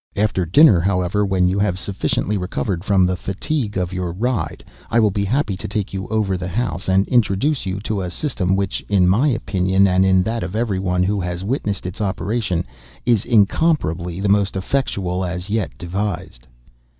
After 0.15 0.47
dinner, 0.47 0.79
however, 0.79 1.23
when 1.23 1.47
you 1.47 1.59
have 1.59 1.77
sufficiently 1.77 2.35
recovered 2.35 2.83
from 2.83 3.05
the 3.05 3.15
fatigue 3.15 3.77
of 3.77 3.93
your 3.93 4.11
ride, 4.11 4.63
I 4.89 4.99
will 4.99 5.11
be 5.11 5.23
happy 5.25 5.55
to 5.55 5.67
take 5.67 5.93
you 5.93 6.07
over 6.07 6.37
the 6.37 6.47
house, 6.47 6.89
and 6.89 7.07
introduce 7.07 7.65
to 7.65 7.79
you 7.85 8.01
a 8.01 8.09
system 8.09 8.55
which, 8.55 8.83
in 8.89 9.07
my 9.07 9.27
opinion, 9.27 9.85
and 9.85 10.03
in 10.03 10.23
that 10.23 10.41
of 10.41 10.55
every 10.55 10.79
one 10.79 11.03
who 11.03 11.19
has 11.21 11.43
witnessed 11.43 11.85
its 11.85 12.01
operation, 12.01 12.65
is 13.05 13.25
incomparably 13.25 14.19
the 14.19 14.27
most 14.27 14.55
effectual 14.55 15.23
as 15.23 15.51
yet 15.51 15.69
devised." 15.77 16.47